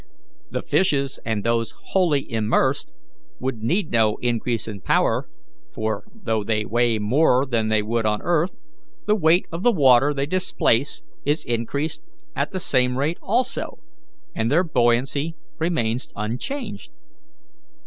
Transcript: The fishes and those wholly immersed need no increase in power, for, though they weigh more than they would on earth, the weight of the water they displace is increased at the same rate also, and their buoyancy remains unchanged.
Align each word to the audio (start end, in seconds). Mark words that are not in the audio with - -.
The 0.49 0.63
fishes 0.63 1.19
and 1.23 1.43
those 1.43 1.75
wholly 1.91 2.27
immersed 2.31 2.91
need 3.39 3.91
no 3.91 4.15
increase 4.15 4.67
in 4.67 4.81
power, 4.81 5.29
for, 5.75 6.05
though 6.11 6.43
they 6.43 6.65
weigh 6.65 6.97
more 6.97 7.45
than 7.45 7.67
they 7.67 7.83
would 7.83 8.03
on 8.03 8.19
earth, 8.23 8.55
the 9.05 9.13
weight 9.15 9.45
of 9.51 9.61
the 9.61 9.71
water 9.71 10.11
they 10.11 10.25
displace 10.25 11.03
is 11.23 11.45
increased 11.45 12.01
at 12.35 12.51
the 12.51 12.59
same 12.59 12.97
rate 12.97 13.19
also, 13.21 13.77
and 14.33 14.49
their 14.49 14.63
buoyancy 14.63 15.35
remains 15.59 16.09
unchanged. 16.15 16.89